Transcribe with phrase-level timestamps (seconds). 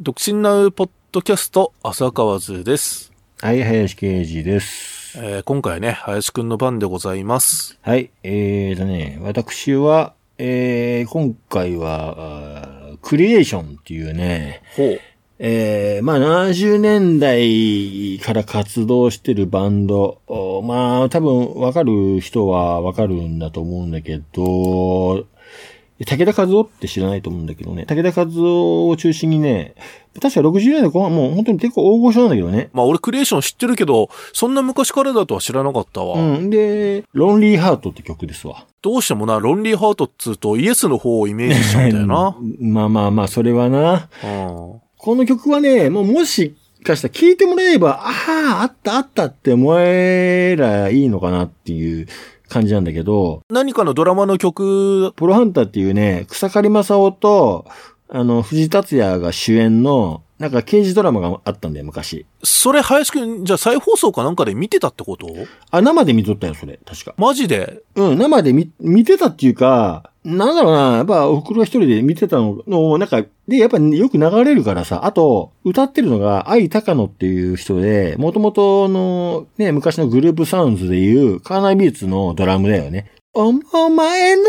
[0.00, 3.12] 独身なうポッドキャスト、浅川図です。
[3.40, 5.18] はい、林啓二です。
[5.18, 7.80] えー今回ね、林くんの番でございます。
[7.82, 12.68] はい、えーとね、私は、えー、今回は、
[13.02, 15.00] クリエーションっていうね、ほう。
[15.40, 25.26] えー、まあ70年代から活動してるバンド、おまあ多分わかる人はわかるんだと思うんだけど、
[26.04, 29.74] 武田和夫って知らないと思うんだけどね、武田和夫を中心にね、
[30.20, 36.18] 確か60年代後半もう本当に結構大御所なんだけどね、まあ俺クリエーション知ってるけど、そんな昔からだとは知らなかったわ。
[36.18, 36.50] うん。
[36.50, 38.64] で、ロンリーハートって曲ですわ。
[38.82, 42.36] どうしてもな、ロンリーハートっつうとイエスの方をイメージしちゃ うんだよな。
[42.60, 44.08] まあまあまあ、それはな。
[44.24, 44.80] うん。
[44.96, 52.06] この曲はね、もうもしかしたら聴いてもらえれば、ああ、あったあったって思えらいいのかなっていう
[52.48, 57.66] 感じなんだけど、何かのドラマの曲、プロハンターっていうね、草刈正雄と、
[58.08, 62.24] あの、藤達也が主演の、なんか刑事ドラマがあったんだよ、昔。
[62.44, 65.28] それ林くん、じゃあ再放送かなんかで見てたってこと？
[65.70, 67.14] あ、生で見とったよ、それ、確か。
[67.16, 67.82] マジで？
[67.96, 83.10] うん、生で見、見てたっていうか、なんだろうな、やっぱ、お袋一人で見てたのの、なんか、で、やっぱよく流れるからさ、あと、歌ってるのが、愛高野っていう人で、もともとの、ね、昔のグループサウンズでいう、カーナイビーツのドラムだよね。
[83.40, 83.50] お、
[83.84, 84.42] お前の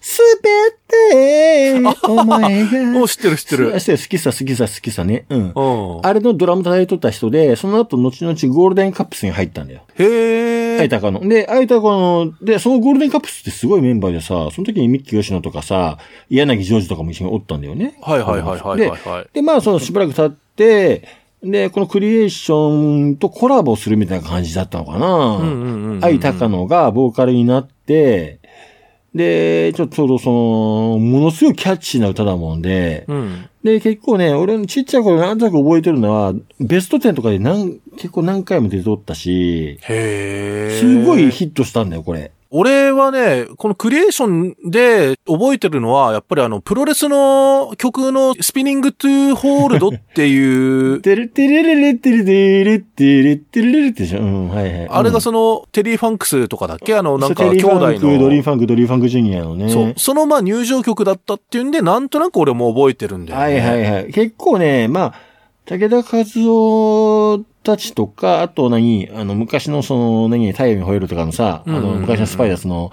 [0.00, 0.50] すべ
[0.86, 2.84] て、 お前が。
[2.84, 3.80] もう知ってる知ってる。
[3.80, 5.26] 知ってる好きさ、好きさ、好きさね。
[5.28, 5.52] うん。
[5.52, 6.06] うん。
[6.06, 9.80] あれのドラム叩いとった人で、その後、後々ゴールデンカップスに入ったんだよ。
[9.98, 10.80] へえ。
[10.80, 11.26] 愛高野。
[11.28, 15.98] で、愛高野で、そのゴールデンカップスってすごいメンバーでさ、その時にミッキー吉野とかさ、
[16.30, 17.94] 柳ジョージとかも一緒におったんだよね。
[18.00, 19.26] はいはいはいはいはい、はい。
[19.32, 25.06] で、まあ、そのしばらく経って、で、このクリエーションとコラボするみたいな感じだったのかな。
[25.06, 28.38] うんうんうんうん愛高野がボーカルになって、
[29.14, 33.48] で、ちょっとちょうどその、ものすごいキャッチーな歌だもんで、うん。
[33.64, 40.78] で、結構ね、俺のちっちゃい頃なんとなく覚えてるのは、ベスト10とかで何、結構何回も出ておったし、へえ。
[40.78, 42.30] すごいヒットしたんだよ、これ。
[42.58, 54.88] 俺はね、このクリエーションで覚えてるのは、やっぱりあの、プロレスの曲のスピニングトゥーホールドっていう、てるてれれれてるてるてるてるれれってでしょうん、はいはい。
[54.88, 58.42] あれが、その、テリー・ファンクスとかだっけあの、なんか兄弟テリーファンクドリー。
[58.42, 59.68] ファンク、ドリーファンクジュニアのね。
[59.68, 59.94] そう。
[59.98, 63.44] そのまあ入場曲だったっていうんで、なんとなく俺も覚えてるんだよね。
[63.44, 64.12] はいはいはい。
[64.12, 65.14] 結構ね、まあ、
[65.66, 72.92] 竹田和夫たちとか、あと何、あの、昔のその、何、太陽にほえろとかのさ、あの、昔のスパイダースの、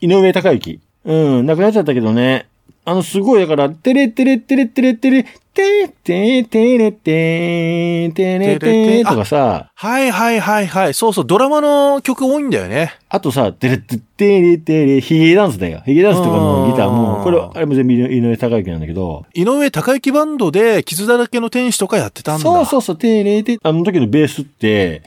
[0.00, 0.80] 井上堯之。
[1.04, 2.46] うん、亡くなっちゃったけどね。
[2.84, 10.94] あの、すごい、だから、てれてれてれてれてれ、てててれててれてとかさ、はいはいはいはい。
[10.94, 12.94] そうそう、ドラマの曲多いんだよね。
[13.08, 15.82] あとさ、てれててれてれ、ヒゲダンスだよ。
[15.84, 22.42] ヒゲダンスとかのギターうんも、これ、あれも全部井上隆之なんだけど、井上隆之バンドで、傷だらけの天使とかやってたんだ。
[22.42, 25.02] そうそうそう、てれて、あの時のベースって、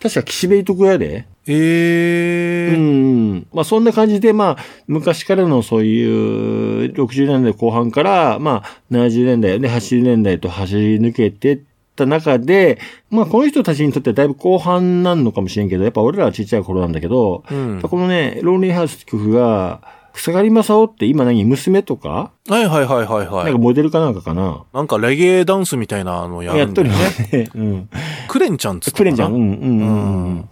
[0.00, 3.46] 確か岸辺徳屋で、ええうん。
[3.52, 11.60] まあそんな感じで、まあ、昔からのそういう、60年代後半から、まあ、70年代、ね、80年代と走り抜けてっ
[11.96, 12.78] た中で、
[13.10, 17.80] まあこの人たちにとってはだいぶ後半なんのかもしれんけど、やっぱ俺らはちっちゃい頃なんだけど、うん。
[17.82, 19.80] このね、ロンリーハウスって曲が、
[20.14, 23.44] 草刈正雄って今何娘とか、はいはいはいはいはい。
[23.44, 24.64] なんかモデルかなんかかな？
[24.72, 27.38] なんかレゲエダンスみたいなのややっとるるんだよよね。
[27.44, 27.50] ね。
[27.54, 27.88] うん。
[28.26, 29.04] クレンちゃんっつったかな？
[29.04, 29.52] クレンちゃん、うん、うん、うん。
[29.52, 30.48] ううんん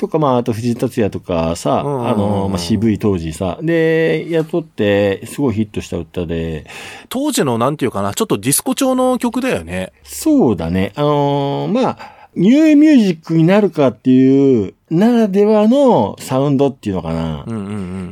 [0.00, 6.64] とか、まあ、あと藤達也とかさ、うんあの、まあ、渋い当時さ、で、雇って、すごいヒットした歌で、
[7.10, 9.92] 当時のなんていうかな、ちょっとディスコ調の曲だよね。
[10.02, 11.98] そうだね、あのーまあ、
[12.34, 17.44] ニューミュージックになるかっていう、ならではのサウンドっていうのかな。
[17.46, 17.66] うんうんう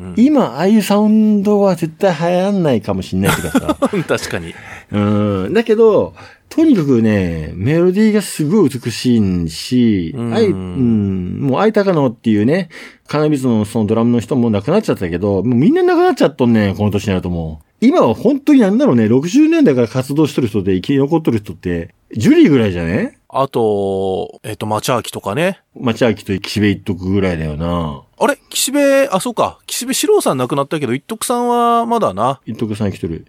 [0.08, 3.76] ん今、ああいうサウンドは絶対流行んないかもしんないけどさ。
[3.92, 4.04] うん。
[4.04, 4.54] 確かに。
[4.90, 5.54] うん。
[5.54, 6.14] だけど、
[6.48, 12.68] とにかくね、メロディーがすごい美しいし、うんあい、うん、もう愛高野っていうね、
[13.06, 17.64] カナビスのそのドラムの人も亡くなっちゃったけど、もうみんな亡くなっちゃっとんねん、この年になるともう。
[17.80, 23.18] 今は本当になんだろうね、60年代から活動してる人で生き残ってる人って、ジュリーぐらいじゃね？
[23.28, 25.60] あと、えっ、と、町明とかね。
[25.78, 28.02] 町明と岸辺一徳ぐらいだよな。
[28.18, 28.38] あれ？
[28.48, 29.58] 岸辺、あ、そうか。
[29.66, 32.40] 岸辺四郎さん亡くなったけど、一徳さんはまだな。
[32.46, 33.26] 一徳さん来てる。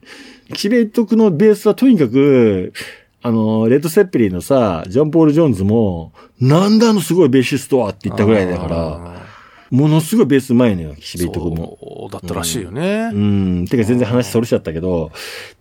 [0.54, 2.72] 岸辺一徳のベースはとにかく、
[3.21, 9.19] あの、レッド・セッペリンのさ、ジョン・ポール・ジョーンズも、なんだあのすごいベーシストはって言ったぐらいだから、ら。
[9.71, 11.77] ものすごいベースうまいのよ、岸辺一徳も。
[11.80, 13.12] そうだったらしいよね。
[13.13, 13.68] うん。
[13.68, 15.12] てか全然話それちゃったけど、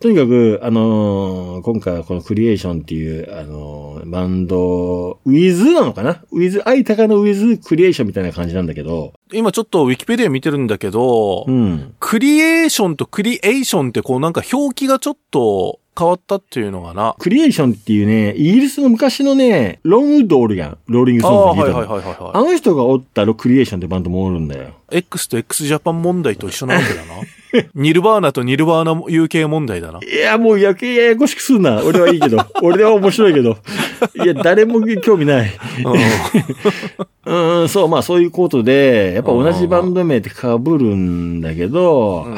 [0.00, 11.94] とにかく、あのー今回はこのクリエーションっていう、あのーバンド、ウィズなのかなウィズ、愛高のウィズクリエーションみたいな感じなんだけど、今ちょっとウィキペディア見てるんだけど、うん。
[12.00, 17.16] クリエーションとクリエーションってこうなんか表記がちょっと変わったっていうのがな。
[17.18, 20.78] クリエーションっていうね、イギリスの昔のね、ロンウッドおるやん。
[20.86, 24.68] ローリングああ、ソングのギターのはいはいはいはい、はあの人がおったロクリエーションってバンドもおるんだよ。
[24.92, 24.98] い。
[24.98, 27.14] X と x ジャパン問題と一緒なわけだな。
[27.74, 30.00] ニルバーナとニルバーナ UK 問題だな。
[30.02, 31.82] いや、もうやけややこしくすんな。
[31.82, 32.38] 俺はいいけど。
[32.62, 33.56] 俺は面白いけど。
[34.22, 35.50] いや、誰も興味ない。
[37.26, 42.36] うん、 そう、まあそういうことで、やっぱ同じバンド名って被るんだけど、うん。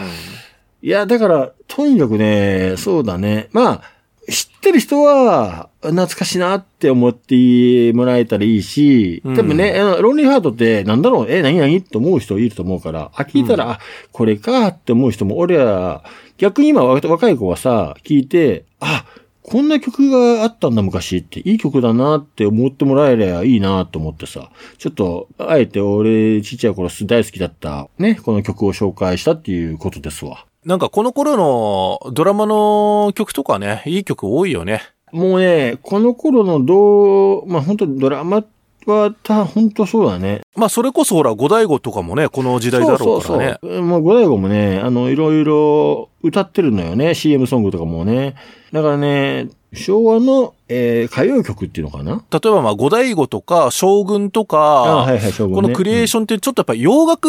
[0.83, 3.49] いや、だから、とにかくね、そうだね。
[3.53, 3.83] まあ、
[4.29, 13.81] 知ってる人は、懐かしいなって思ってもらえたらいいし、うん多分ね、あのロンリーハートって、なんだろう、え、何々って思う人いると思うから、あ、聞いたら、あ、
[14.13, 16.05] これかって思う人も、俺は、
[16.39, 19.05] 逆に今若若い子はさ、聞いて、あ、
[19.43, 30.45] こんな曲があったんだ昔って、いい曲だなって思ってもらえればいいなと思ってさ、ちょっと、あえて俺ちっちゃい頃大好きだった、ね、この曲を紹介したっていうことですわ。
[30.65, 34.83] なんかこの頃のドラマの曲とかね、いい曲多いよね。
[35.13, 38.45] もうね、この頃のどう、まあ本当ドラマ
[38.87, 40.43] はた、本当そうだね。
[40.57, 43.59] まあそれこそほら、五大悟とかもね、この時代だろうからね。
[43.63, 43.83] そうそう。
[43.83, 47.15] もう五大悟もね、あの、いろいろ歌ってるのよね。
[47.15, 48.35] CM ソングとかもね。
[48.73, 55.33] だからね、昭和の、えー歌謡曲っていうのかな例えばまあ五大悟とか将軍とあか、はいはい。
[55.33, 57.27] このクリエーションってちょっとやっぱ洋楽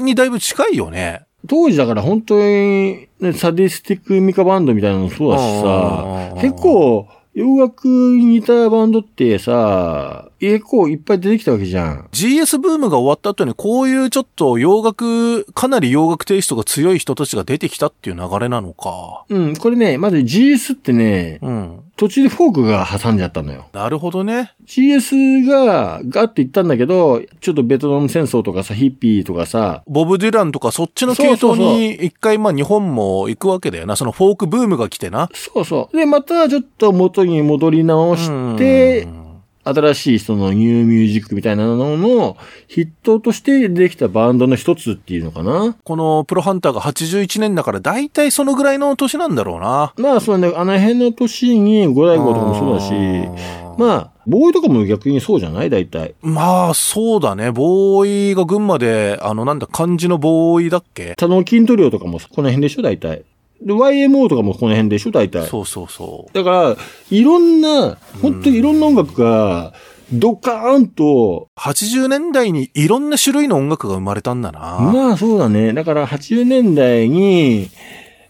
[0.00, 1.22] にだいぶ近いよね。
[1.46, 12.08] 当時だから本当に、ね、サディスティックミカバンドみたいなのもそうだしさ、結構、洋楽に似たバンドってさ、結構いっぱい出てきたわけじゃん。
[12.12, 19.26] GS ブームが終わった後にこういうちょっと洋楽、かなり洋楽テイストが強い人たちが出てきたっていう流れなのか。
[19.28, 21.80] うん、これね、まず GS ってね、うん。
[21.96, 23.66] 途中でフォークが挟んじゃったのよ。
[23.74, 24.54] なるほどね。
[24.64, 33.96] GS がガッて言ったんだけど、ちょっとベトナム戦争とかさ、ヒッピーとかさ、ボブ・ディランとかそっちの系統に一回まあ日本も行くわけだよな。
[33.96, 35.28] そのフォークブームが来てな。
[35.34, 35.96] そうそう。
[35.96, 39.29] で、またちょっと元に戻り直してう、ん
[39.62, 42.36] 新しいそのニューミュージックみたいなのの
[42.66, 45.76] ヒットとしてできたバンドの一つっていうのかな。
[45.84, 49.92] このプロハンターが81年だから大体そのぐらいの年なんだろうな。
[49.98, 55.70] まあそうね、あの辺の年に五大悟とかもそうだし、あまあ、ボーイとかも逆にそうじゃない？
[55.70, 56.14] 大体。
[56.22, 57.50] まあ、そうだね。
[57.50, 61.14] ボーイが群馬で、あの、なんだ、漢字のボーイだっけ？
[61.18, 62.82] 他の筋トレとかもこの辺でしょ？
[62.82, 63.24] 大体。
[63.62, 65.46] で、YMO とかもこの辺でしょ大体。
[65.46, 66.34] そうそうそう。
[66.34, 66.76] だから、
[67.10, 69.72] いろんな、本当にいろんな音楽が、
[70.12, 74.78] ドカーンと、80年代にいろんな種類の音楽が生まれたんだな。
[74.92, 75.72] まあそうだね。
[75.72, 77.70] だから80年代に、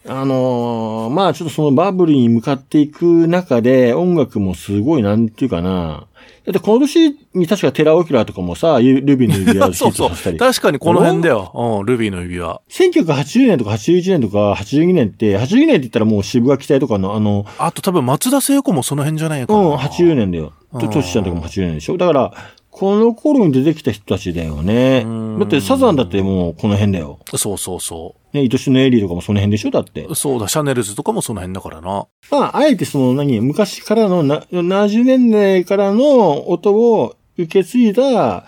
[0.07, 6.07] あのーまあちょっとそのバブルに向かっていく中で音楽もすごいなんていうかな。
[6.43, 10.37] だってこの年に確かテラオキラとかもさ、ルビーの指輪をヒ そうそうットさせたり。
[10.39, 11.51] 確かにこの辺だよ。
[11.53, 12.61] うん、ルビーの指輪。
[12.69, 19.59] 1980年とか81年とか82年って、82年って言ったらもう渋谷期待とかのあの、あと多分松田聖子もその辺じゃないかな。
[19.59, 20.53] うん、80年だよ。
[20.79, 22.33] と、うんトシちゃんとかも80年でしょだから、
[22.71, 25.39] この頃に出てきた人たちだよねうん。
[25.39, 27.19] だってサザンだってもうこの辺だよ。
[27.35, 29.71] そうそうそね、愛しのエリーとかもその辺でしょ？
[29.71, 30.15] だってう。。
[30.15, 32.07] そうだ、シャネルズとかもその辺だからな。
[32.31, 38.45] まあ、あえてその何、昔からのな、70年代からの音を受け継いだ、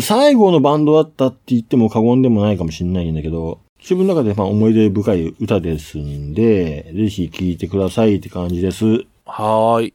[0.00, 8.84] 最後のバンドだったって言っても過言でもないかもしれないんだけど、自分の中でまあ思い出深い歌ですんで、ぜひ聴いてくださいって感じです。
[9.26, 9.94] はーい。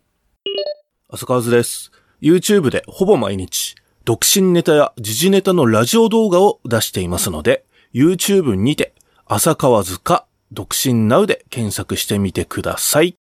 [1.09, 1.91] 浅川図です。
[2.21, 8.93] YouTube でほぼ毎日、独身ネタや時事ネタのラジオ動画を出していますので、YouTube にて、
[9.25, 13.17] 浅川図か、独身ナウで検索してみてください。